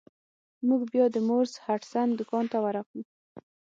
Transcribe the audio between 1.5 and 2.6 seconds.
هډسن دکان ته